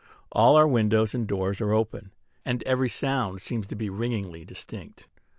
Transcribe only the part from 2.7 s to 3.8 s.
sound seems to